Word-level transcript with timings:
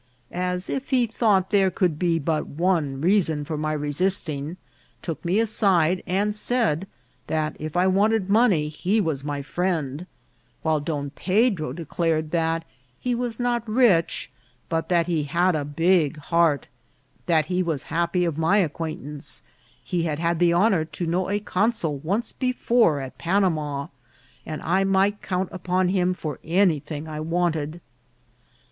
as 0.31 0.67
if 0.67 0.89
he 0.89 1.05
thought 1.05 1.51
there 1.51 1.69
could 1.69 1.99
be 1.99 2.17
but 2.17 2.47
one 2.47 2.99
reason* 3.01 3.45
for 3.45 3.55
my 3.55 3.71
resisting, 3.71 4.57
took 5.03 5.23
me 5.23 5.37
aside, 5.39 6.01
and 6.07 6.35
said 6.35 6.87
that 7.27 7.55
if 7.59 7.77
I 7.77 7.85
wanted 7.85 8.27
money 8.27 8.67
he 8.67 8.99
was 8.99 9.23
my 9.23 9.43
friend, 9.43 10.07
while 10.63 10.79
Don 10.79 11.11
Pedro" 11.11 11.71
declared 11.71 12.31
that 12.31 12.65
he 12.99 13.13
was 13.13 13.39
not 13.39 13.61
rich, 13.69 14.31
but 14.69 14.89
that 14.89 15.05
he 15.05 15.25
had 15.25 15.53
a 15.53 15.63
big 15.63 16.17
heart; 16.17 16.67
that 17.27 17.45
he 17.45 17.61
was 17.61 17.83
happy 17.93 18.25
of 18.25 18.39
my 18.39 18.57
acquaint 18.57 19.03
ance; 19.03 19.43
he 19.83 20.01
had 20.01 20.17
had 20.17 20.39
the 20.39 20.51
honour 20.51 20.83
to 20.83 21.05
know 21.05 21.29
a 21.29 21.39
consul 21.39 21.99
once 21.99 22.31
before 22.31 22.99
at 22.99 23.19
Panama, 23.19 23.85
and 24.47 24.63
I 24.63 24.83
might 24.83 25.21
count 25.21 25.49
upon 25.51 25.89
him 25.89 26.15
for 26.15 26.39
any 26.43 26.79
thing 26.79 27.07
I 27.07 27.19
wanted. 27.19 27.81